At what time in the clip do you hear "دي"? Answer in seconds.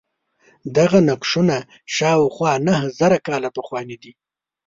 4.03-4.11